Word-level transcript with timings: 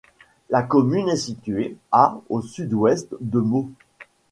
La 0.49 0.63
commune 0.63 1.09
est 1.09 1.15
située 1.15 1.77
à 1.91 2.17
au 2.29 2.41
sud-ouest 2.41 3.13
de 3.19 3.39
Meaux. 3.39 3.69